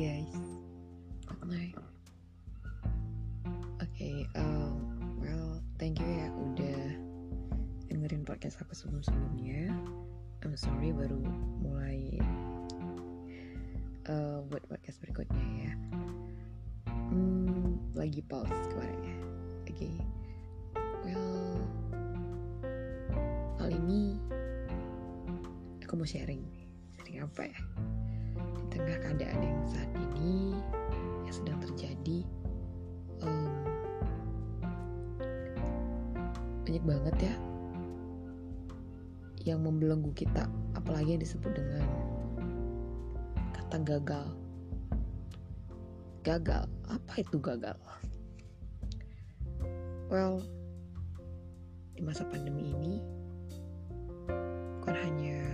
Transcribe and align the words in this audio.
guys. 0.00 0.32
Hai. 1.44 1.76
Oke, 3.84 3.84
okay, 3.84 4.16
um, 4.32 4.96
well, 5.20 5.60
thank 5.76 6.00
you 6.00 6.08
ya 6.08 6.32
udah 6.32 6.80
dengerin 7.92 8.24
podcast 8.24 8.64
aku 8.64 8.72
sebelum-sebelumnya. 8.72 9.68
I'm 10.40 10.56
sorry 10.56 10.96
baru 10.96 11.20
mulai 11.60 12.16
uh, 14.08 14.40
buat 14.48 14.64
podcast 14.72 15.04
berikutnya 15.04 15.68
ya. 15.68 15.72
Hmm, 16.88 17.76
lagi 17.92 18.24
pause 18.24 18.56
kemarin 18.72 19.00
ya. 19.04 19.16
Oke. 19.68 19.74
Okay. 19.76 19.94
Well, 21.04 21.60
kali 23.60 23.76
ini 23.76 24.16
aku 25.84 25.92
mau 25.92 26.08
sharing. 26.08 26.40
Sharing 26.96 27.20
apa 27.20 27.52
ya? 27.52 27.60
Tengah 28.90 29.06
keadaan 29.06 29.38
yang 29.38 29.62
saat 29.70 29.86
ini 29.94 30.58
yang 31.22 31.30
sedang 31.30 31.58
terjadi, 31.62 32.26
um, 33.22 33.54
banyak 36.66 36.82
banget 36.82 37.16
ya 37.30 37.34
yang 39.46 39.62
membelenggu 39.62 40.10
kita, 40.18 40.50
apalagi 40.74 41.14
yang 41.14 41.22
disebut 41.22 41.54
dengan 41.54 41.86
kata 43.54 43.78
gagal. 43.78 44.26
Gagal, 46.26 46.66
apa 46.90 47.12
itu 47.14 47.38
gagal? 47.38 47.78
Well, 50.10 50.42
di 51.94 52.02
masa 52.02 52.26
pandemi 52.26 52.74
ini 52.74 52.98
bukan 54.82 54.98
hanya 54.98 55.49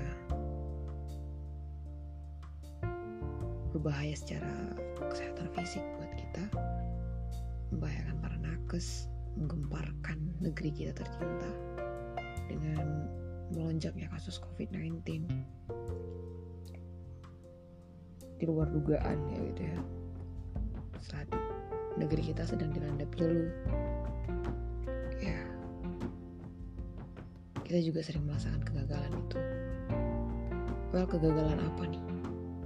berbahaya 3.77 4.17
secara 4.17 4.73
kesehatan 5.13 5.53
fisik 5.53 5.85
buat 6.01 6.09
kita, 6.17 6.45
membahayakan 7.77 8.17
para 8.25 8.37
nakes, 8.41 9.05
menggemparkan 9.37 10.17
negeri 10.41 10.73
kita 10.73 10.97
tercinta 10.97 11.53
dengan 12.49 13.05
melonjaknya 13.53 14.09
kasus 14.09 14.41
COVID-19 14.41 15.29
di 18.41 18.45
luar 18.49 18.73
dugaan 18.73 19.21
ya 19.37 19.39
gitu 19.53 19.63
ya. 19.69 19.79
Saat 21.05 21.29
negeri 22.01 22.33
kita 22.33 22.49
sedang 22.49 22.73
dilanda 22.73 23.05
pilu. 23.13 23.45
Ya. 25.21 25.45
Kita 27.61 27.79
juga 27.85 28.01
sering 28.01 28.25
merasakan 28.25 28.65
kegagalan 28.65 29.13
itu. 29.21 29.39
Well 30.97 31.05
kegagalan 31.05 31.61
apa 31.61 31.85
nih 31.93 32.16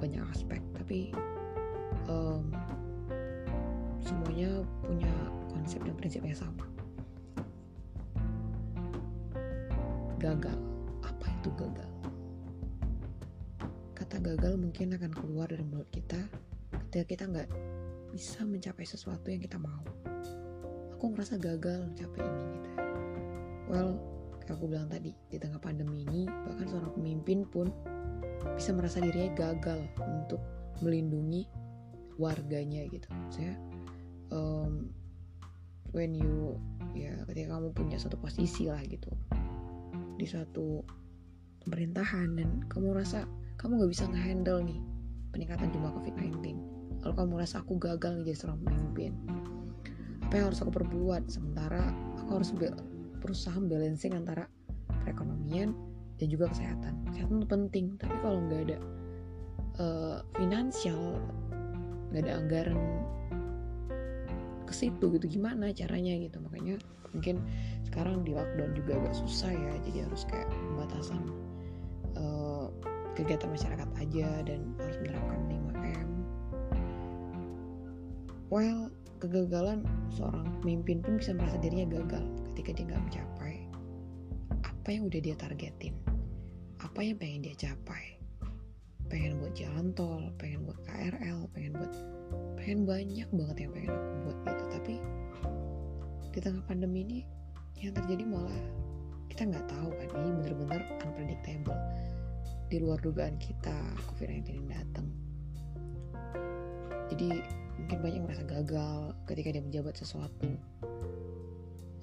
banyak 0.00 0.24
aspek 0.32 0.64
tapi 0.72 1.12
um, 2.08 2.48
semuanya 4.00 4.64
punya 4.80 5.12
konsep 5.52 5.84
dan 5.84 5.94
prinsip 5.94 6.24
yang 6.24 6.34
sama. 6.34 6.64
Gagal 10.16 10.56
apa 11.04 11.26
itu 11.28 11.48
gagal? 11.54 11.90
Kata 13.92 14.16
gagal 14.24 14.56
mungkin 14.56 14.96
akan 14.96 15.12
keluar 15.12 15.46
dari 15.52 15.62
mulut 15.62 15.88
kita 15.92 16.18
ketika 16.88 17.04
kita 17.06 17.24
nggak 17.30 17.48
bisa 18.10 18.42
mencapai 18.42 18.82
sesuatu 18.82 19.30
yang 19.30 19.44
kita 19.44 19.60
mau. 19.60 19.84
Aku 20.96 21.12
ngerasa 21.12 21.38
gagal 21.38 21.86
mencapai 21.92 22.20
ini 22.24 22.44
gitu 22.58 22.68
ya. 22.74 22.84
well 23.70 23.90
kayak 24.42 24.58
aku 24.58 24.64
bilang 24.66 24.90
tadi 24.90 25.14
di 25.30 25.38
tengah 25.38 25.62
pandemi 25.62 26.02
ini 26.02 26.26
bahkan 26.26 26.66
seorang 26.66 26.92
pemimpin 26.98 27.46
pun 27.46 27.70
bisa 28.56 28.70
merasa 28.72 29.02
dirinya 29.02 29.32
gagal 29.36 29.80
untuk 30.00 30.40
melindungi 30.80 31.44
warganya 32.16 32.84
gitu. 32.88 33.08
Saya 33.32 33.56
um, 34.32 34.88
when 35.92 36.14
you 36.14 36.56
ya 36.96 37.14
ketika 37.30 37.56
kamu 37.58 37.70
punya 37.74 37.96
satu 37.98 38.18
posisi 38.18 38.66
lah 38.66 38.80
gitu 38.86 39.10
di 40.18 40.26
suatu 40.26 40.84
pemerintahan 41.64 42.36
dan 42.36 42.64
kamu 42.68 42.96
rasa 42.96 43.24
kamu 43.60 43.80
nggak 43.80 43.92
bisa 43.92 44.04
ngehandle 44.08 44.60
nih 44.64 44.80
peningkatan 45.32 45.68
jumlah 45.72 45.92
COVID-19 45.96 46.60
lalu 47.00 47.14
kamu 47.16 47.32
rasa 47.40 47.64
aku 47.64 47.80
gagal 47.80 48.20
nih 48.20 48.24
jadi 48.32 48.38
seorang 48.44 48.60
pemimpin. 48.64 49.12
Apa 50.28 50.32
yang 50.38 50.46
harus 50.52 50.60
aku 50.62 50.70
perbuat? 50.70 51.26
Sementara 51.32 51.90
aku 52.20 52.38
harus 52.38 52.52
berusaha 53.18 53.56
balancing 53.56 54.14
antara 54.14 54.46
perekonomian 55.02 55.72
dan 56.20 56.28
juga 56.28 56.52
kesehatan. 56.52 56.92
Kesehatan 57.08 57.34
itu 57.40 57.48
penting 57.48 57.86
tapi 57.96 58.14
kalau 58.20 58.38
nggak 58.44 58.60
ada 58.68 58.78
uh, 59.80 60.18
finansial 60.36 61.16
nggak 62.12 62.22
ada 62.28 62.32
anggaran 62.36 62.80
ke 64.68 64.72
situ 64.76 65.18
gitu 65.18 65.26
gimana 65.40 65.72
caranya 65.72 66.14
gitu? 66.20 66.36
Makanya 66.44 66.76
mungkin 67.14 67.42
sekarang 67.90 68.22
di 68.22 68.34
lockdown 68.34 68.72
juga 68.74 68.98
agak 69.02 69.14
susah 69.18 69.50
ya 69.50 69.74
jadi 69.90 70.06
harus 70.06 70.22
kayak 70.30 70.46
pembatasan 70.50 71.22
uh, 72.14 72.70
kegiatan 73.18 73.50
masyarakat 73.50 73.88
aja 73.98 74.28
dan 74.46 74.60
harus 74.78 74.96
menerapkan 75.02 75.40
5M 75.50 76.08
well 78.50 78.80
kegagalan 79.18 79.84
seorang 80.14 80.46
pemimpin 80.62 81.02
pun 81.02 81.18
bisa 81.18 81.34
merasa 81.34 81.58
dirinya 81.58 81.98
gagal 81.98 82.24
ketika 82.54 82.70
dia 82.78 82.84
nggak 82.94 83.02
mencapai 83.10 83.56
apa 84.62 84.88
yang 84.88 85.02
udah 85.10 85.20
dia 85.20 85.36
targetin 85.36 85.94
apa 86.80 87.04
yang 87.04 87.16
pengen 87.20 87.44
dia 87.44 87.56
capai? 87.56 88.16
Pengen 89.10 89.42
buat 89.42 89.52
jalan 89.52 89.92
tol 89.92 90.32
pengen 90.38 90.64
buat 90.64 90.78
KRL 90.86 91.50
pengen 91.52 91.72
buat 91.76 91.92
pengen 92.56 92.86
banyak 92.86 93.28
banget 93.34 93.56
yang 93.66 93.72
pengen 93.74 93.90
aku 93.92 94.16
buat 94.24 94.38
gitu. 94.46 94.64
Tapi 94.70 94.94
di 96.30 96.38
tengah 96.40 96.62
pandemi 96.64 97.02
ini 97.04 97.20
yang 97.82 97.92
terjadi 97.92 98.24
malah 98.24 98.60
kita 99.28 99.50
nggak 99.50 99.66
tahu 99.68 99.88
kan 99.92 100.08
ini 100.20 100.30
bener-bener 100.40 100.80
unpredictable. 101.04 101.78
Di 102.70 102.76
luar 102.78 103.02
dugaan 103.02 103.34
kita 103.42 103.74
COVID-19 104.14 104.70
datang. 104.70 105.10
Jadi 107.10 107.42
mungkin 107.82 107.98
banyak 107.98 108.20
merasa 108.22 108.44
gagal 108.46 109.18
ketika 109.26 109.48
dia 109.50 109.62
menjabat 109.64 109.98
sesuatu 109.98 110.54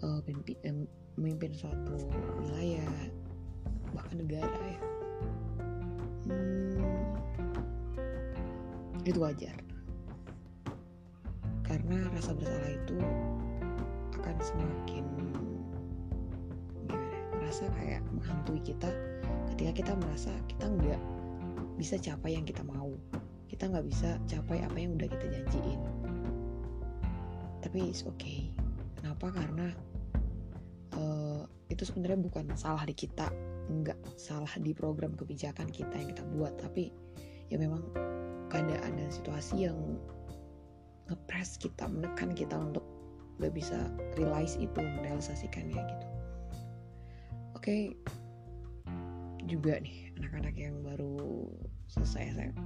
uh, 0.03 0.19
memimpin 1.15 1.55
suatu 1.55 1.95
wilayah 2.43 2.91
bahkan 3.97 4.21
negara 4.21 4.45
ya. 4.61 4.79
Hmm, 6.29 6.77
itu 9.01 9.17
wajar. 9.17 9.57
Karena 11.65 11.97
rasa 12.13 12.37
bersalah 12.37 12.71
itu 12.77 12.97
akan 14.21 14.37
semakin 14.39 15.05
gimana 16.87 17.17
merasa 17.41 17.65
kayak 17.73 18.05
menghantui 18.13 18.61
kita. 18.61 18.87
Ketika 19.51 19.71
kita 19.73 19.91
merasa 19.97 20.31
kita 20.45 20.69
nggak 20.69 21.01
bisa 21.81 21.97
capai 21.97 22.37
yang 22.37 22.45
kita 22.45 22.61
mau. 22.61 22.93
Kita 23.49 23.65
nggak 23.65 23.85
bisa 23.89 24.21
capai 24.29 24.61
apa 24.61 24.77
yang 24.77 24.93
udah 24.93 25.09
kita 25.09 25.25
janjiin. 25.25 25.81
Tapi 27.65 27.89
it's 27.89 28.05
okay. 28.05 28.53
Kenapa? 29.01 29.33
Karena 29.33 29.73
uh, 30.93 31.41
itu 31.67 31.83
sebenarnya 31.83 32.19
bukan 32.21 32.45
salah 32.53 32.85
di 32.85 32.95
kita 32.95 33.27
nggak 33.67 33.99
salah 34.15 34.51
di 34.63 34.71
program 34.71 35.11
kebijakan 35.19 35.67
kita 35.67 35.91
yang 35.91 36.09
kita 36.15 36.23
buat 36.35 36.55
tapi 36.55 36.91
ya 37.51 37.59
memang 37.59 37.83
keadaan 38.47 38.95
dan 38.95 39.09
situasi 39.11 39.67
yang 39.67 39.75
ngepres 41.07 41.59
kita 41.59 41.87
menekan 41.87 42.31
kita 42.31 42.55
untuk 42.55 42.83
gak 43.37 43.53
bisa 43.53 43.91
realize 44.17 44.57
itu 44.59 44.79
merealisasikannya 44.79 45.77
gitu 45.77 46.07
oke 47.55 47.63
okay. 47.63 47.93
juga 49.47 49.79
nih 49.79 50.11
anak-anak 50.19 50.55
yang 50.57 50.75
baru 50.83 51.47
selesai 51.87 52.33
SMA, 52.33 52.65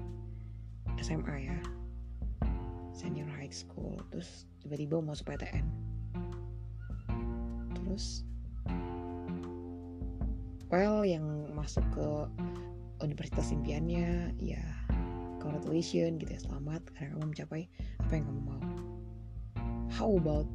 SMA 1.02 1.36
ya 1.50 1.58
senior 2.96 3.30
high 3.38 3.54
school 3.54 3.98
terus 4.14 4.46
tiba-tiba 4.62 5.02
mau 5.02 5.14
masuk 5.14 5.30
PTN 5.34 5.66
terus 7.82 8.26
well 10.72 11.04
yang 11.04 11.52
masuk 11.52 11.84
ke 11.92 12.08
universitas 13.04 13.52
impiannya 13.52 14.32
ya 14.40 14.64
congratulations 15.44 16.16
gitu 16.24 16.32
ya 16.32 16.42
selamat 16.48 16.82
karena 16.96 17.20
kamu 17.20 17.28
mencapai 17.36 17.64
apa 18.00 18.12
yang 18.16 18.26
kamu 18.26 18.42
mau. 18.48 18.64
How 19.92 20.10
about 20.16 20.48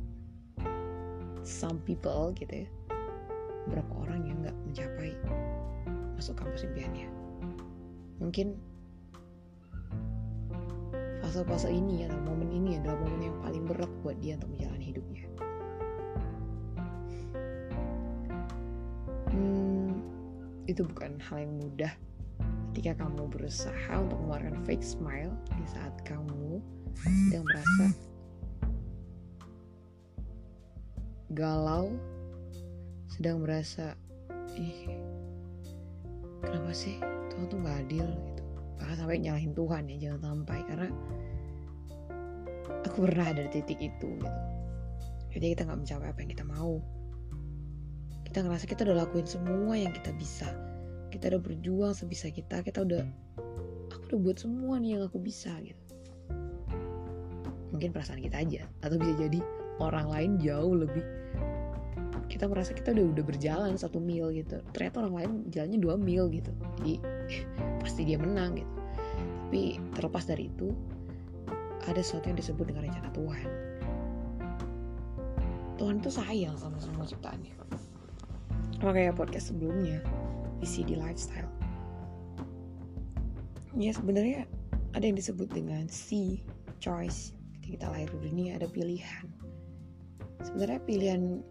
some 1.45 1.79
people 1.85 2.33
gitu 2.33 2.65
ya? 2.65 2.69
Berapa 3.69 3.93
orang 4.09 4.21
yang 4.25 4.37
nggak 4.41 4.57
mencapai 4.65 5.13
masuk 6.17 6.41
kampus 6.41 6.65
impiannya? 6.65 7.13
Mungkin 8.17 8.57
fase-fase 11.21 11.69
ini 11.69 12.09
atau 12.09 12.17
momen 12.25 12.49
ini 12.49 12.81
adalah 12.81 12.97
momen 13.05 13.21
yang 13.29 13.37
paling 13.45 13.65
berat 13.69 13.93
buat 14.01 14.17
dia 14.23 14.41
untuk 14.41 14.57
menjalani 14.57 14.75
itu 20.67 20.83
bukan 20.83 21.19
hal 21.23 21.47
yang 21.47 21.55
mudah. 21.59 21.93
Ketika 22.75 23.07
kamu 23.07 23.33
berusaha 23.33 23.93
untuk 23.97 24.21
mengeluarkan 24.21 24.61
fake 24.69 24.85
smile 24.85 25.33
di 25.57 25.65
saat 25.65 25.95
kamu 26.05 26.61
sedang 26.97 27.45
merasa 27.45 27.85
galau 31.37 31.93
sedang 33.17 33.45
merasa 33.45 33.97
ih 34.57 34.93
kenapa 36.41 36.73
sih 36.73 36.97
Tuhan 37.33 37.49
tuh 37.49 37.59
gak 37.65 37.79
adil? 37.89 38.07
gitu. 38.09 38.43
Bahkan 38.77 38.97
sampai 38.97 39.17
nyalahin 39.21 39.53
Tuhan 39.57 39.83
ya 39.89 39.97
jangan 40.09 40.21
sampai. 40.21 40.59
Karena 40.69 40.89
aku 42.85 42.99
pernah 43.05 43.27
ada 43.29 43.41
di 43.45 43.51
titik 43.53 43.81
itu 43.81 44.09
gitu. 44.09 44.29
Jadi 45.37 45.53
kita 45.53 45.69
nggak 45.69 45.81
mencapai 45.85 46.09
apa 46.09 46.19
yang 46.25 46.31
kita 46.33 46.45
mau 46.49 46.81
kita 48.37 48.44
ngerasa 48.53 48.69
kita 48.69 48.85
udah 48.85 49.00
lakuin 49.00 49.25
semua 49.25 49.81
yang 49.81 49.97
kita 49.97 50.12
bisa. 50.12 50.44
Kita 51.09 51.33
udah 51.33 51.41
berjuang 51.41 51.97
sebisa 51.97 52.29
kita 52.29 52.61
kita 52.61 52.85
udah 52.85 53.00
aku 53.88 54.12
udah 54.12 54.21
buat 54.21 54.37
semua 54.37 54.77
nih 54.77 55.00
yang 55.00 55.09
aku 55.09 55.25
bisa 55.25 55.56
gitu. 55.65 55.81
Mungkin 57.73 57.97
perasaan 57.97 58.21
kita 58.21 58.44
aja 58.44 58.69
atau 58.85 59.00
bisa 59.00 59.17
jadi 59.17 59.41
orang 59.81 60.12
lain 60.12 60.31
jauh 60.37 60.77
lebih 60.77 61.00
kita 62.29 62.44
merasa 62.44 62.77
kita 62.77 62.93
udah 62.93 63.17
udah 63.17 63.25
berjalan 63.25 63.73
satu 63.73 64.05
mil 64.05 64.29
gitu. 64.37 64.61
Ternyata 64.77 65.09
orang 65.09 65.15
lain 65.17 65.32
jalannya 65.49 65.81
dua 65.81 65.97
mil 65.97 66.29
gitu. 66.29 66.53
Jadi 66.85 67.00
pasti 67.89 68.05
dia 68.05 68.21
menang 68.21 68.61
gitu. 68.61 68.75
Tapi 69.49 69.81
terlepas 69.97 70.29
dari 70.29 70.53
itu 70.53 70.77
ada 71.89 72.05
sesuatu 72.05 72.29
yang 72.29 72.37
disebut 72.37 72.69
dengan 72.69 72.85
rencana 72.85 73.09
Tuhan. 73.17 73.49
Tuhan 75.81 76.05
tuh 76.05 76.12
sayang 76.12 76.61
sama 76.61 76.77
semua 76.85 77.09
ciptaannya 77.09 77.56
sama 78.87 79.03
kayak 79.03 79.19
podcast 79.19 79.50
sebelumnya 79.50 79.99
di 80.62 80.67
CD 80.71 80.94
Lifestyle. 80.94 81.50
Ya 83.75 83.91
sebenarnya 83.91 84.47
ada 84.94 85.03
yang 85.03 85.19
disebut 85.19 85.50
dengan 85.50 85.91
C 85.91 86.38
choice. 86.79 87.35
Ketika 87.59 87.83
kita 87.83 87.87
lahir 87.91 88.06
di 88.15 88.31
dunia 88.31 88.55
ada 88.55 88.71
pilihan. 88.71 89.27
Sebenarnya 90.38 90.79
pilihan 90.87 91.43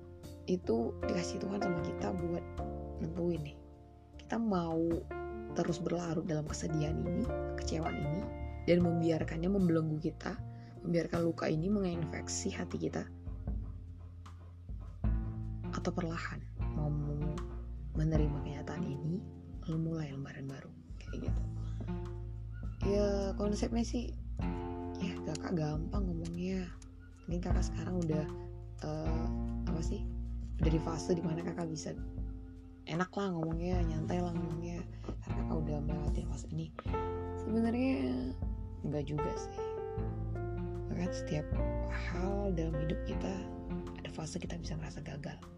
itu 0.47 0.95
dikasih 1.11 1.43
Tuhan 1.43 1.59
sama 1.59 1.83
kita 1.83 2.15
buat 2.15 2.45
nentuin 3.03 3.43
nih. 3.51 3.59
Kita 4.15 4.39
mau 4.39 4.87
terus 5.59 5.83
berlarut 5.83 6.23
dalam 6.23 6.47
kesedihan 6.47 6.95
ini 7.03 7.27
kecewaan 7.59 7.99
ini 7.99 8.23
dan 8.63 8.79
membiarkannya 8.79 9.51
membelenggu 9.51 9.99
kita 9.99 10.39
membiarkan 10.87 11.27
luka 11.27 11.51
ini 11.51 11.67
menginfeksi 11.67 12.55
hati 12.55 12.79
kita. 12.79 13.03
Atau 15.75 15.91
perlahan 15.91 16.54
menerima 18.05 18.37
kenyataan 18.45 18.85
ini 18.85 19.17
lalu 19.65 19.77
mulai 19.81 20.07
lembaran 20.13 20.45
baru. 20.45 20.69
Kayak 21.01 21.29
gitu. 21.29 21.41
Ya 22.85 23.33
konsepnya 23.33 23.81
sih 23.81 24.13
ya 25.01 25.13
kakak 25.25 25.57
gampang 25.57 26.05
ngomongnya. 26.05 26.69
Mungkin 27.25 27.41
kakak 27.41 27.65
sekarang 27.65 27.97
udah 28.05 28.25
uh, 28.85 29.25
apa 29.65 29.81
sih 29.81 30.05
dari 30.61 30.77
fase 30.77 31.17
di 31.17 31.25
mana 31.25 31.41
kakak 31.41 31.65
bisa 31.65 31.97
enak 32.85 33.09
lah 33.17 33.33
ngomongnya 33.33 33.81
nyantai 33.81 34.21
lah 34.21 34.29
ngomongnya. 34.37 34.85
Karena 35.25 35.41
kakak 35.41 35.57
udah 35.65 35.77
melewati 35.81 36.21
fase 36.29 36.45
ini. 36.53 36.69
Sebenarnya 37.41 38.13
enggak 38.85 39.03
juga 39.09 39.31
sih. 39.33 39.57
Bahkan 40.93 41.09
setiap 41.09 41.47
hal 41.89 42.53
dalam 42.53 42.77
hidup 42.85 43.01
kita 43.09 43.33
ada 43.97 44.09
fase 44.13 44.37
kita 44.37 44.53
bisa 44.61 44.77
ngerasa 44.77 45.01
gagal 45.01 45.54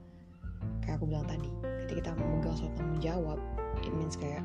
kayak 0.88 1.04
aku 1.04 1.12
bilang 1.12 1.28
tadi 1.28 1.52
ketika 1.84 2.00
kita 2.00 2.12
memegang 2.16 2.56
suatu 2.56 2.74
tanggung 2.80 3.04
jawab 3.04 3.40
it 3.84 3.92
means 3.92 4.16
kayak 4.16 4.40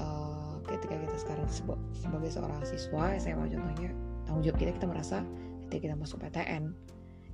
uh, 0.00 0.56
ketika 0.64 0.96
kita 0.96 1.16
sekarang 1.20 1.46
sebagai 1.92 2.30
seorang 2.32 2.64
siswa 2.64 3.12
SMA 3.20 3.52
contohnya 3.52 3.92
tanggung 4.24 4.42
jawab 4.48 4.56
kita 4.56 4.72
kita 4.72 4.88
merasa 4.88 5.20
ketika 5.68 5.92
kita 5.92 5.96
masuk 6.00 6.16
PTN 6.24 6.72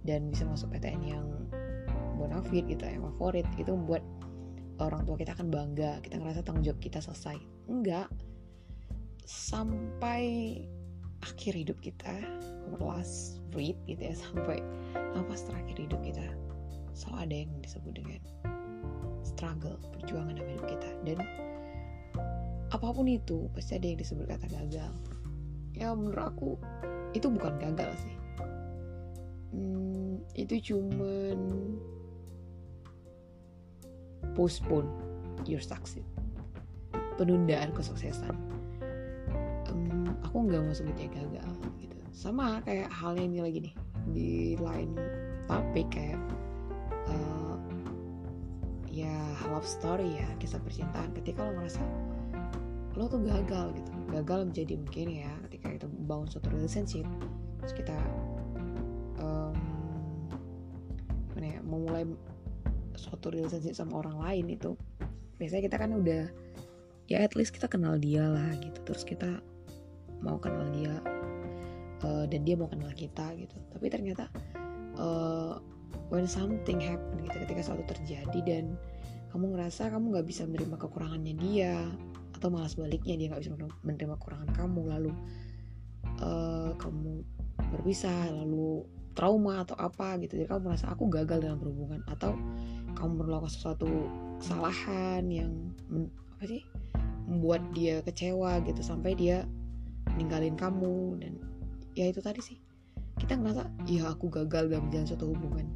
dan 0.02 0.20
bisa 0.34 0.42
masuk 0.42 0.74
PTN 0.74 1.00
yang 1.06 1.26
bonafit 2.18 2.66
gitu 2.66 2.82
yang 2.82 3.06
favorit 3.14 3.46
itu 3.56 3.70
membuat 3.70 4.02
orang 4.82 5.06
tua 5.06 5.16
kita 5.16 5.32
akan 5.36 5.48
bangga 5.52 6.02
kita 6.02 6.18
ngerasa 6.18 6.40
tanggung 6.42 6.64
jawab 6.64 6.80
kita 6.80 6.98
selesai. 7.00 7.36
Enggak. 7.68 8.08
Sampai 9.28 10.56
akhir 11.20 11.52
hidup 11.52 11.78
kita 11.84 12.16
last 12.80 13.44
breath 13.52 13.76
gitu 13.84 14.00
ya 14.00 14.16
sampai 14.24 14.64
nafas 15.12 15.44
terakhir 15.44 15.76
hidup 15.76 16.00
kita 16.00 16.24
selalu 17.00 17.18
ada 17.24 17.34
yang 17.48 17.52
disebut 17.64 17.92
dengan 17.96 18.20
struggle 19.24 19.80
perjuangan 19.96 20.36
dalam 20.36 20.50
hidup 20.52 20.66
kita. 20.68 20.90
Dan 21.08 21.18
apa 22.68 22.88
pun 22.92 23.08
itu 23.08 23.48
pasti 23.56 23.80
ada 23.80 23.86
yang 23.88 23.98
disebut 23.98 24.28
kata 24.28 24.46
gagal. 24.52 24.92
Ya 25.72 25.96
menurut 25.96 26.20
aku 26.20 26.50
itu 27.16 27.26
bukan 27.32 27.56
gagal 27.56 27.96
sih. 28.04 28.16
Hmm, 29.56 30.20
itu 30.36 30.60
cuman 30.74 31.38
postpone 34.36 34.86
your 35.48 35.62
success. 35.64 36.04
Penundaan 37.16 37.72
kesuksesan. 37.72 38.36
Um, 39.72 40.12
aku 40.20 40.46
nggak 40.46 40.60
mau 40.62 40.74
sebutnya 40.76 41.08
gagal 41.10 41.52
gitu. 41.80 41.96
Sama 42.12 42.60
kayak 42.62 42.92
halnya 42.92 43.24
ini 43.24 43.38
lagi 43.40 43.58
nih 43.64 43.74
di 44.10 44.32
lain 44.56 44.96
topik 45.50 45.90
kayak 45.92 46.20
love 49.48 49.64
story 49.64 50.20
ya 50.20 50.28
kisah 50.36 50.60
percintaan. 50.60 51.16
Ketika 51.16 51.46
lo 51.46 51.56
merasa 51.56 51.80
lo 52.98 53.06
tuh 53.06 53.22
gagal 53.22 53.72
gitu 53.80 53.90
gagal 54.10 54.50
menjadi 54.50 54.74
mungkin 54.76 55.06
ya 55.24 55.32
ketika 55.48 55.66
kita 55.72 55.86
membangun 55.86 56.26
suatu 56.26 56.50
relationship 56.50 57.06
terus 57.62 57.72
kita 57.72 57.96
um, 59.22 59.54
ya 61.40 61.62
memulai 61.64 62.04
suatu 62.98 63.32
relationship 63.32 63.72
sama 63.72 64.04
orang 64.04 64.20
lain 64.20 64.46
itu 64.52 64.76
biasanya 65.40 65.72
kita 65.72 65.76
kan 65.80 65.90
udah 65.96 66.24
ya 67.08 67.24
at 67.24 67.32
least 67.34 67.56
kita 67.56 67.66
kenal 67.66 67.96
dia 67.96 68.22
lah 68.22 68.52
gitu. 68.60 68.78
Terus 68.86 69.02
kita 69.02 69.40
mau 70.20 70.36
kenal 70.36 70.68
dia 70.70 70.94
uh, 72.04 72.24
dan 72.28 72.44
dia 72.44 72.54
mau 72.54 72.68
kenal 72.68 72.92
kita 72.92 73.32
gitu. 73.40 73.56
Tapi 73.72 73.86
ternyata 73.88 74.28
uh, 75.00 75.56
when 76.12 76.28
something 76.28 76.78
happen 76.78 77.16
gitu 77.24 77.36
ketika 77.48 77.72
suatu 77.72 77.82
terjadi 77.88 78.38
dan 78.44 78.64
kamu 79.30 79.54
ngerasa 79.54 79.94
kamu 79.94 80.04
nggak 80.10 80.26
bisa 80.26 80.42
menerima 80.46 80.76
kekurangannya 80.76 81.34
dia 81.38 81.86
atau 82.34 82.48
malah 82.50 82.66
sebaliknya 82.66 83.14
dia 83.14 83.26
nggak 83.30 83.42
bisa 83.46 83.52
menerima 83.86 84.14
kekurangan 84.18 84.50
kamu 84.56 84.80
lalu 84.90 85.12
uh, 86.24 86.72
kamu 86.80 87.22
berpisah 87.76 88.32
lalu 88.32 88.82
trauma 89.14 89.62
atau 89.62 89.76
apa 89.76 90.16
gitu. 90.22 90.38
Jadi 90.40 90.48
kamu 90.48 90.72
merasa 90.72 90.90
aku 90.90 91.10
gagal 91.10 91.44
dalam 91.44 91.58
berhubungan 91.60 92.00
atau 92.08 92.34
kamu 92.96 93.22
melakukan 93.22 93.52
sesuatu 93.52 93.88
kesalahan 94.40 95.28
yang 95.28 95.52
apa 96.36 96.44
sih 96.48 96.62
membuat 97.28 97.62
dia 97.76 98.02
kecewa 98.02 98.58
gitu 98.66 98.80
sampai 98.82 99.14
dia 99.14 99.46
ninggalin 100.18 100.56
kamu 100.58 101.20
dan 101.20 101.36
ya 101.94 102.08
itu 102.10 102.24
tadi 102.24 102.40
sih. 102.42 102.58
Kita 103.20 103.36
ngerasa 103.36 103.68
ya 103.84 104.10
aku 104.10 104.32
gagal 104.32 104.72
dalam 104.72 104.88
menjalin 104.88 105.06
suatu 105.06 105.30
hubungan. 105.30 105.68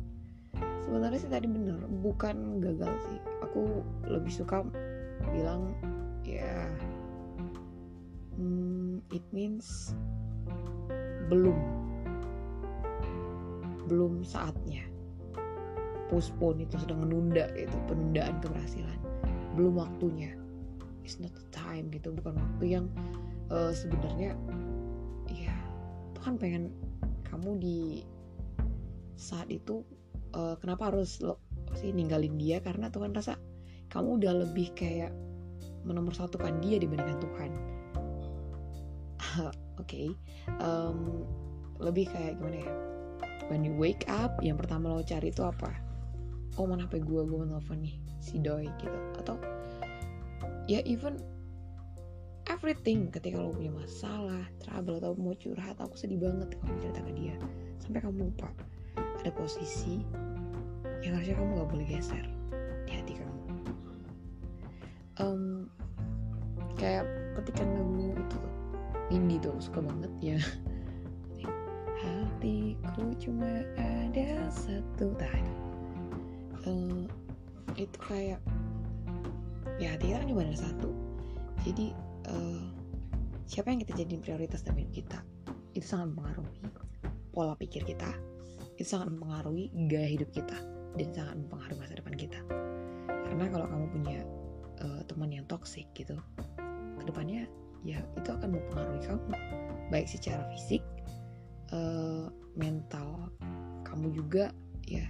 Sebenarnya 0.89 1.21
sih 1.21 1.31
tadi 1.31 1.45
bener 1.45 1.81
bukan 2.01 2.61
gagal 2.61 2.93
sih 3.09 3.34
aku 3.55 3.87
lebih 4.11 4.35
suka 4.35 4.67
bilang 5.31 5.79
ya 6.27 6.67
hmm, 8.35 8.99
it 9.15 9.23
means 9.31 9.95
belum. 11.31 11.55
Belum 13.87 14.27
saatnya. 14.27 14.83
Postpone 16.11 16.67
itu 16.67 16.77
sedang 16.83 17.07
menunda 17.07 17.47
itu 17.55 17.79
penundaan 17.87 18.43
keberhasilan. 18.43 18.99
Belum 19.55 19.79
waktunya. 19.79 20.35
It's 21.07 21.21
not 21.21 21.31
the 21.37 21.47
time 21.53 21.93
gitu 21.93 22.17
bukan 22.17 22.35
waktu 22.35 22.65
yang 22.81 22.87
uh, 23.53 23.71
sebenarnya 23.71 24.33
ya 25.29 25.53
Tuhan 26.17 26.41
pengen 26.41 26.73
kamu 27.29 27.61
di 27.61 27.79
saat 29.21 29.53
itu 29.53 29.85
uh, 30.33 30.57
kenapa 30.57 30.91
harus 30.91 31.21
lo 31.21 31.44
sih 31.77 31.91
ninggalin 31.91 32.39
dia 32.39 32.63
karena 32.63 32.89
Tuhan 32.91 33.15
rasa 33.15 33.39
kamu 33.93 34.23
udah 34.23 34.33
lebih 34.47 34.75
kayak 34.75 35.15
menomorsatukan 35.85 36.59
dia 36.65 36.81
dibandingkan 36.81 37.21
Tuhan. 37.21 37.51
Oke 39.53 39.53
okay. 39.79 40.09
um, 40.63 41.27
lebih 41.83 42.09
kayak 42.11 42.41
gimana 42.41 42.59
ya? 42.65 42.73
When 43.53 43.61
you 43.61 43.77
wake 43.77 44.09
up 44.09 44.41
yang 44.41 44.57
pertama 44.57 44.89
lo 44.89 45.05
cari 45.05 45.29
itu 45.29 45.45
apa? 45.45 45.71
Oh 46.57 46.65
mana 46.65 46.87
hp 46.87 47.03
gue 47.03 47.23
gue 47.27 47.37
mau 47.39 47.47
nelfon 47.47 47.83
nih 47.83 47.99
si 48.23 48.41
doi 48.41 48.67
gitu. 48.81 48.99
Atau 49.21 49.37
ya 50.71 50.81
even 50.89 51.21
everything 52.49 53.13
ketika 53.13 53.37
lo 53.37 53.53
punya 53.53 53.75
masalah 53.75 54.45
trouble 54.63 54.97
atau 55.03 55.13
mau 55.19 55.37
curhat 55.37 55.77
aku 55.77 55.99
sedih 55.99 56.23
banget 56.23 56.57
kamu 56.57 56.79
cerita 56.81 57.01
ke 57.05 57.13
dia. 57.13 57.37
Sampai 57.83 58.01
kamu 58.01 58.33
lupa. 58.33 58.49
Ada 59.21 59.33
posisi 59.35 60.05
yang 61.05 61.21
harusnya 61.21 61.37
kamu 61.37 61.51
gak 61.61 61.71
boleh 61.71 61.87
geser 61.87 62.25
di 62.89 62.93
hati 62.97 63.13
kamu. 63.21 63.41
Um, 65.21 65.43
kayak 66.81 67.05
ketikan 67.37 67.69
lagu 67.77 68.17
itu 68.17 68.39
indie 69.13 69.39
tuh 69.39 69.53
suka 69.61 69.85
banget 69.85 70.13
ya. 70.25 70.39
Hatiku 72.01 73.13
cuma 73.21 73.65
ada 73.77 74.49
satu. 74.49 75.13
Tadi 75.21 75.53
uh, 76.65 77.05
itu 77.77 77.99
kayak 78.01 78.41
ya 79.77 79.93
hati 79.93 80.09
kita 80.09 80.25
cuma 80.25 80.41
ada 80.49 80.57
satu. 80.57 80.89
Jadi 81.69 81.93
uh, 82.33 82.65
siapa 83.45 83.69
yang 83.77 83.85
kita 83.85 83.93
jadi 83.93 84.15
prioritas 84.25 84.65
dalam 84.65 84.81
hidup 84.81 85.05
kita? 85.05 85.19
Itu 85.77 85.85
sangat 85.85 86.17
mempengaruhi 86.17 86.65
pola 87.29 87.53
pikir 87.61 87.85
kita. 87.85 88.09
Itu 88.81 88.89
sangat 88.89 89.13
mempengaruhi 89.13 89.69
gaya 89.89 90.09
hidup 90.09 90.33
kita 90.33 90.74
dan 90.95 91.09
sangat 91.11 91.35
mempengaruhi 91.39 91.79
masa 91.79 91.95
depan 91.99 92.15
kita. 92.15 92.39
Karena 93.09 93.45
kalau 93.51 93.67
kamu 93.67 93.87
punya 93.91 94.19
uh, 94.83 95.03
teman 95.11 95.31
yang 95.35 95.45
toksik 95.51 95.87
gitu 95.99 96.15
ke 96.99 97.05
depannya 97.05 97.51
ya 97.85 98.01
itu 98.17 98.31
akan 98.31 98.55
mempengaruhi 98.55 99.03
kamu. 99.05 99.31
Baik 99.93 100.07
secara 100.09 100.47
fisik 100.55 100.81
uh, 101.75 102.31
mental 102.55 103.29
kamu 103.85 104.15
juga 104.15 104.55
ya 104.87 105.05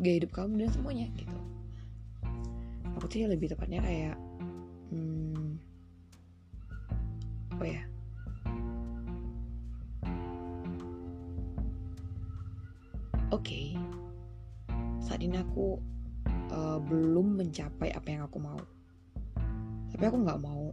gaya 0.00 0.22
hidup 0.22 0.32
kamu 0.32 0.64
dan 0.64 0.70
semuanya 0.72 1.06
gitu. 1.18 1.36
Aku 2.98 3.06
tuh 3.06 3.24
ya 3.24 3.28
lebih 3.28 3.52
tepatnya 3.52 3.82
kayak 3.82 4.16
hmm, 4.94 5.58
apa 7.58 7.64
ya? 7.66 7.82
Oke. 13.30 13.46
okay, 13.46 13.89
saat 15.20 15.28
ini 15.28 15.36
aku 15.44 15.76
uh, 16.56 16.80
belum 16.80 17.44
mencapai 17.44 17.92
apa 17.92 18.08
yang 18.08 18.24
aku 18.24 18.40
mau. 18.40 18.56
Tapi 19.92 20.00
aku 20.08 20.16
nggak 20.16 20.40
mau 20.40 20.72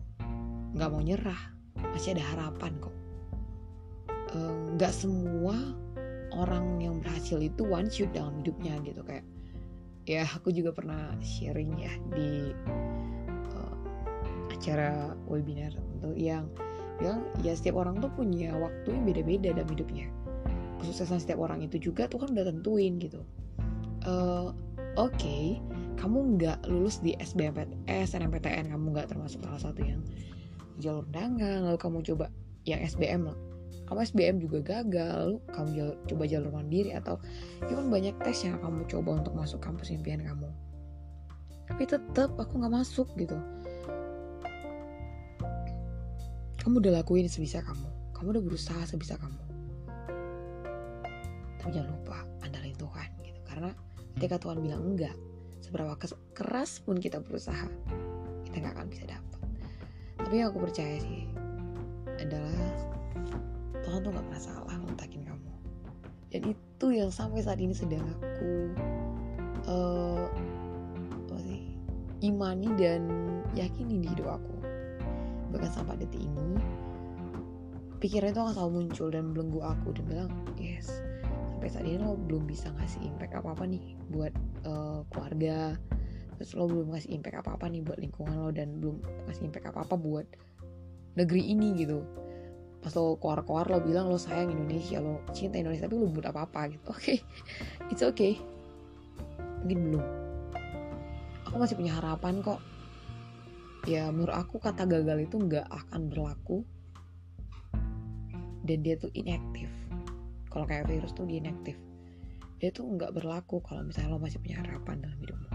nggak 0.72 0.88
mau 0.88 1.04
nyerah. 1.04 1.42
Masih 1.92 2.16
ada 2.16 2.24
harapan 2.32 2.72
kok. 2.80 2.96
Eh, 4.32 4.54
nggak 4.80 4.94
uh, 4.94 4.96
semua 4.96 5.76
orang 6.32 6.80
yang 6.80 7.04
berhasil 7.04 7.44
itu 7.44 7.68
one 7.68 7.92
shoot 7.92 8.08
dalam 8.16 8.40
hidupnya 8.40 8.80
gitu. 8.88 9.04
Kayak 9.04 9.28
ya 10.08 10.24
aku 10.24 10.56
juga 10.56 10.72
pernah 10.72 11.12
sharing 11.20 11.84
ya 11.84 11.92
di 12.16 12.56
uh, 13.52 13.76
acara 14.56 15.12
webinar 15.28 15.76
untuk 16.00 16.16
yang 16.16 16.48
bilang 17.04 17.28
ya 17.44 17.52
setiap 17.52 17.84
orang 17.84 18.00
tuh 18.00 18.08
punya 18.16 18.56
waktu 18.56 18.96
yang 18.96 19.04
beda-beda 19.04 19.60
dalam 19.60 19.68
hidupnya. 19.76 20.08
Kesuksesan 20.80 21.20
setiap 21.20 21.44
orang 21.44 21.68
itu 21.68 21.92
juga 21.92 22.08
tuh 22.08 22.24
kan 22.24 22.32
udah 22.32 22.48
tentuin 22.48 22.96
gitu 22.96 23.28
uh, 24.06 24.54
oke 25.00 25.14
okay, 25.16 25.58
kamu 25.98 26.38
nggak 26.38 26.70
lulus 26.70 27.02
di 27.02 27.18
SBMPTN, 27.18 27.90
SNMPTN 27.90 28.70
kamu 28.70 28.86
nggak 28.94 29.10
termasuk 29.10 29.42
salah 29.42 29.62
satu 29.62 29.82
yang 29.82 30.02
jalur 30.78 31.02
undangan 31.10 31.66
lalu 31.66 31.80
kamu 31.82 31.98
coba 32.14 32.30
yang 32.70 32.80
SBM 32.86 33.34
lah. 33.34 33.38
Kamu 33.88 34.04
SBM 34.04 34.44
juga 34.44 34.60
gagal 34.62 35.40
kamu 35.56 35.70
jal 35.74 35.90
coba 36.12 36.24
jalur 36.28 36.52
mandiri 36.52 36.92
atau 36.92 37.16
ya 37.66 37.74
kan 37.74 37.88
banyak 37.88 38.16
tes 38.22 38.44
yang 38.44 38.60
kamu 38.60 38.84
coba 38.86 39.24
untuk 39.24 39.34
masuk 39.34 39.64
kampus 39.64 39.90
impian 39.90 40.22
kamu. 40.22 40.52
Tapi 41.68 41.84
tetap 41.88 42.36
aku 42.36 42.62
nggak 42.62 42.74
masuk 42.74 43.08
gitu. 43.16 43.36
Kamu 46.62 46.84
udah 46.84 47.00
lakuin 47.00 47.32
sebisa 47.32 47.64
kamu. 47.64 47.88
Kamu 48.12 48.28
udah 48.36 48.44
berusaha 48.44 48.84
sebisa 48.84 49.16
kamu. 49.16 49.40
Tapi 51.64 51.70
jangan 51.72 51.96
lupa 51.96 52.28
andalin 52.44 52.76
Tuhan 52.76 53.10
gitu. 53.24 53.40
Karena 53.48 53.72
ketika 54.18 54.42
Tuhan 54.42 54.66
bilang 54.66 54.82
enggak 54.82 55.14
seberapa 55.62 55.94
keras 56.34 56.82
pun 56.82 56.98
kita 56.98 57.22
berusaha 57.22 57.70
kita 58.50 58.66
nggak 58.66 58.74
akan 58.74 58.88
bisa 58.90 59.06
dapat. 59.06 59.42
Tapi 60.18 60.34
yang 60.42 60.50
aku 60.50 60.66
percaya 60.66 60.98
sih 60.98 61.30
adalah 62.18 62.58
Tuhan 63.86 64.02
tuh 64.02 64.10
gak 64.10 64.26
pernah 64.26 64.42
salah 64.42 64.76
ngontakin 64.82 65.22
kamu. 65.22 65.52
Dan 66.34 66.42
itu 66.52 66.88
yang 66.90 67.14
sampai 67.14 67.46
saat 67.46 67.62
ini 67.62 67.78
sedang 67.78 68.02
aku 68.04 68.50
uh, 69.70 70.26
apa 71.30 71.38
sih 71.46 71.78
imani 72.26 72.74
dan 72.74 73.06
yakini 73.54 74.02
di 74.02 74.08
hidup 74.18 74.42
aku. 74.42 74.56
Bahkan 75.54 75.70
sampai 75.70 76.02
detik 76.02 76.26
ini 76.26 76.58
pikiran 78.02 78.34
itu 78.34 78.42
akan 78.42 78.54
selalu 78.54 78.72
muncul 78.82 79.08
dan 79.14 79.34
belenggu 79.34 79.62
aku 79.62 79.88
dan 79.94 80.04
bilang 80.06 80.32
yes 80.58 81.07
sampai 81.58 81.74
saat 81.74 81.90
ini 81.90 81.98
lo 81.98 82.14
belum 82.14 82.46
bisa 82.46 82.70
ngasih 82.70 83.02
impact 83.02 83.34
apa 83.34 83.58
apa 83.58 83.66
nih 83.66 83.98
buat 84.14 84.30
uh, 84.70 85.02
keluarga. 85.10 85.74
Terus 86.38 86.54
lo 86.54 86.70
belum 86.70 86.94
ngasih 86.94 87.18
impact 87.18 87.42
apa 87.42 87.58
apa 87.58 87.66
nih 87.66 87.82
buat 87.82 87.98
lingkungan 87.98 88.38
lo 88.38 88.54
dan 88.54 88.78
belum 88.78 89.02
ngasih 89.26 89.50
impact 89.50 89.74
apa 89.74 89.82
apa 89.82 89.98
buat 89.98 90.30
negeri 91.18 91.50
ini 91.50 91.74
gitu. 91.82 92.06
Pas 92.78 92.94
lo 92.94 93.18
keluar-keluar 93.18 93.74
lo 93.74 93.82
bilang 93.82 94.06
lo 94.06 94.22
sayang 94.22 94.54
Indonesia 94.54 95.02
lo 95.02 95.26
cinta 95.34 95.58
Indonesia 95.58 95.90
tapi 95.90 95.98
lo 95.98 96.06
buat 96.14 96.30
apa-apa 96.30 96.78
gitu. 96.78 96.86
Oke 96.94 97.02
okay. 97.02 97.18
it's 97.90 98.06
okay. 98.06 98.38
Mungkin 99.66 99.80
belum. 99.82 100.06
Aku 101.50 101.58
masih 101.58 101.74
punya 101.74 101.98
harapan 101.98 102.38
kok. 102.46 102.62
Ya 103.90 104.14
menurut 104.14 104.38
aku 104.38 104.62
kata 104.62 104.86
gagal 104.86 105.26
itu 105.26 105.42
nggak 105.42 105.66
akan 105.66 106.06
berlaku. 106.06 106.62
Dan 108.62 108.86
dia 108.86 108.94
tuh 108.94 109.10
inaktif 109.18 109.77
kalau 110.52 110.66
kayak 110.66 110.88
virus 110.88 111.14
tuh 111.14 111.28
inaktif 111.28 111.78
dia 112.58 112.74
tuh 112.74 112.90
nggak 112.90 113.14
berlaku 113.14 113.62
kalau 113.62 113.86
misalnya 113.86 114.18
lo 114.18 114.20
masih 114.22 114.42
punya 114.42 114.60
harapan 114.66 114.98
dalam 115.04 115.18
hidupmu 115.22 115.50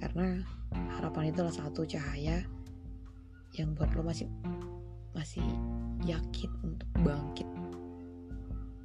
karena 0.00 0.26
harapan 0.96 1.22
itu 1.32 1.38
adalah 1.44 1.56
satu 1.56 1.82
cahaya 1.88 2.44
yang 3.56 3.74
buat 3.74 3.90
lo 3.96 4.06
masih 4.06 4.28
masih 5.14 5.42
yakin 6.06 6.50
untuk 6.62 6.88
bangkit 7.02 7.48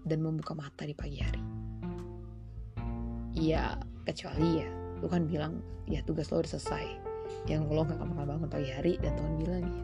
dan 0.06 0.22
membuka 0.22 0.54
mata 0.54 0.86
di 0.86 0.94
pagi 0.94 1.18
hari. 1.20 1.42
Iya, 3.36 3.76
kecuali 4.08 4.64
ya, 4.64 4.70
lo 5.02 5.10
kan 5.12 5.28
bilang 5.28 5.60
ya 5.90 6.00
tugas 6.06 6.30
lo 6.32 6.40
udah 6.40 6.52
selesai. 6.56 6.86
Yang 7.50 7.74
lo 7.74 7.82
gak 7.84 8.00
bakal 8.00 8.26
bangun 8.26 8.50
pagi 8.50 8.70
hari 8.70 8.94
dan 9.02 9.18
Tuhan 9.18 9.34
bilang 9.42 9.64
ya, 9.66 9.84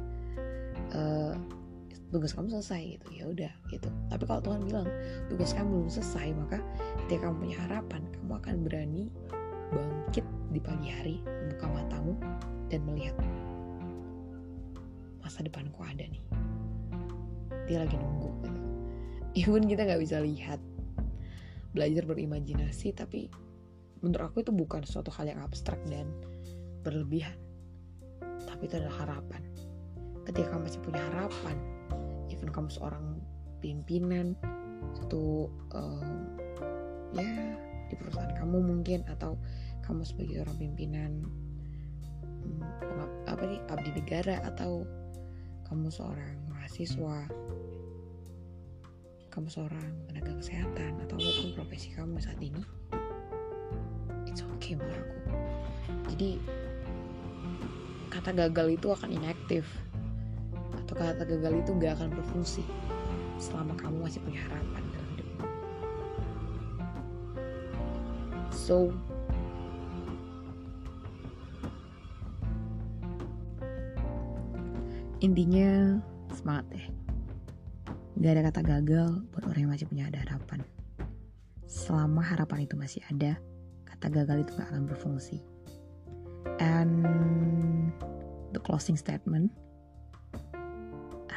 tugas 2.11 2.35
kamu 2.35 2.51
selesai 2.51 2.99
gitu 2.99 3.07
ya 3.15 3.23
udah 3.31 3.53
gitu. 3.71 3.87
Tapi 4.11 4.23
kalau 4.27 4.41
Tuhan 4.43 4.61
bilang 4.67 4.87
tugas 5.31 5.55
kamu 5.55 5.67
belum 5.71 5.89
selesai, 5.89 6.27
maka 6.35 6.59
ketika 7.07 7.31
kamu 7.31 7.35
punya 7.47 7.57
harapan, 7.65 8.01
kamu 8.19 8.33
akan 8.35 8.55
berani 8.67 9.03
bangkit 9.71 10.25
di 10.51 10.59
pagi 10.59 10.87
hari, 10.91 11.15
membuka 11.23 11.67
matamu 11.71 12.13
dan 12.67 12.83
melihat 12.83 13.15
masa 15.23 15.47
depanku 15.47 15.79
ada 15.87 16.03
nih. 16.03 16.23
Dia 17.71 17.87
lagi 17.87 17.95
nunggu. 17.95 18.29
Gitu. 18.43 18.59
Even 19.47 19.63
kita 19.63 19.87
nggak 19.87 20.03
bisa 20.03 20.19
lihat, 20.19 20.59
belajar 21.71 22.03
berimajinasi, 22.03 22.91
tapi 22.91 23.31
menurut 24.03 24.27
aku 24.27 24.43
itu 24.43 24.51
bukan 24.51 24.83
suatu 24.83 25.07
hal 25.15 25.31
yang 25.31 25.39
abstrak 25.39 25.79
dan 25.87 26.11
berlebihan. 26.83 27.39
Tapi 28.19 28.67
itu 28.67 28.75
adalah 28.75 29.07
harapan. 29.07 29.39
Ketika 30.27 30.51
kamu 30.51 30.67
masih 30.67 30.81
punya 30.83 30.99
harapan, 31.15 31.55
even 32.41 32.49
kamu 32.49 32.73
seorang 32.73 33.21
pimpinan, 33.61 34.33
satu 34.97 35.45
um, 35.77 36.33
ya 37.13 37.53
di 37.85 37.93
perusahaan 37.93 38.33
kamu 38.33 38.57
mungkin 38.65 39.05
atau 39.05 39.37
kamu 39.85 40.01
sebagai 40.01 40.41
orang 40.41 40.57
pimpinan 40.57 41.11
hmm, 42.41 42.65
apa 43.29 43.43
nih 43.45 43.61
abdi 43.69 43.93
negara 43.93 44.41
atau 44.41 44.89
kamu 45.69 45.93
seorang 45.93 46.39
mahasiswa 46.49 47.29
kamu 49.29 49.47
seorang 49.47 49.93
tenaga 50.09 50.33
kesehatan 50.41 50.97
atau 51.05 51.21
apa 51.21 51.31
pun 51.45 51.49
profesi 51.53 51.93
kamu 51.93 52.17
saat 52.17 52.41
ini 52.41 52.65
it's 54.25 54.41
okay 54.57 54.73
menurut 54.73 54.97
aku. 54.97 55.17
Jadi 56.15 56.29
kata 58.09 58.33
gagal 58.33 58.67
itu 58.81 58.87
akan 58.89 59.09
inaktif 59.13 59.67
atau 60.91 61.03
kata 61.07 61.23
gagal 61.23 61.53
itu 61.63 61.71
gak 61.79 61.95
akan 61.99 62.09
berfungsi 62.11 62.63
selama 63.39 63.73
kamu 63.79 64.05
masih 64.05 64.19
punya 64.21 64.39
harapan 64.45 64.83
dalam 64.91 65.09
hidupmu 65.15 65.47
so 68.51 68.91
intinya 75.21 76.01
semangat 76.33 76.65
deh. 76.73 76.85
Gak 78.21 78.31
ada 78.37 78.43
kata 78.49 78.61
gagal 78.65 79.09
buat 79.29 79.45
orang 79.45 79.61
yang 79.65 79.71
masih 79.73 79.87
punya 79.89 80.09
ada 80.09 80.19
harapan. 80.25 80.65
Selama 81.69 82.25
harapan 82.25 82.65
itu 82.65 82.75
masih 82.75 83.01
ada 83.07 83.37
kata 83.85 84.09
gagal 84.09 84.43
itu 84.43 84.51
gak 84.57 84.67
akan 84.73 84.89
berfungsi. 84.89 85.37
And 86.57 87.05
the 88.51 88.61
closing 88.61 88.97
statement 88.97 89.53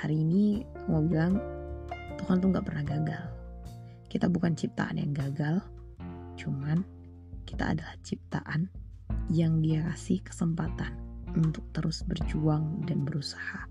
hari 0.04 0.20
ini 0.20 0.60
mau 0.84 1.00
bilang 1.00 1.40
Tuhan 2.20 2.44
tuh 2.44 2.52
gak 2.52 2.68
pernah 2.68 2.84
gagal 2.84 3.24
kita 4.12 4.28
bukan 4.28 4.52
ciptaan 4.52 5.00
yang 5.00 5.16
gagal 5.16 5.64
cuman 6.36 6.84
kita 7.48 7.72
adalah 7.72 7.96
ciptaan 8.04 8.68
yang 9.32 9.64
dia 9.64 9.80
kasih 9.88 10.20
kesempatan 10.20 10.92
untuk 11.32 11.64
terus 11.72 12.04
berjuang 12.04 12.84
dan 12.84 13.08
berusaha 13.08 13.64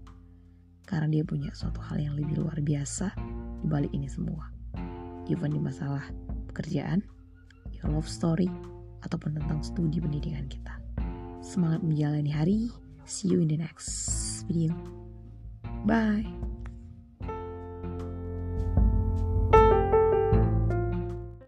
karena 0.90 1.10
dia 1.10 1.24
punya 1.24 1.54
suatu 1.54 1.80
hal 1.86 2.02
yang 2.02 2.14
lebih 2.18 2.44
luar 2.44 2.60
biasa 2.60 3.16
di 3.64 3.68
balik 3.72 3.90
ini 3.96 4.06
semua. 4.06 4.52
Even 5.32 5.56
di 5.56 5.62
masalah 5.64 6.04
pekerjaan, 6.52 7.02
your 7.72 7.90
love 7.90 8.06
story, 8.06 8.52
ataupun 9.02 9.40
tentang 9.40 9.64
studi 9.64 10.04
pendidikan 10.04 10.46
kita. 10.52 10.76
Semangat 11.40 11.82
menjalani 11.82 12.30
hari. 12.30 12.60
See 13.08 13.32
you 13.32 13.42
in 13.42 13.50
the 13.52 13.60
next 13.60 13.90
video. 14.46 14.93
Bye. 15.86 16.26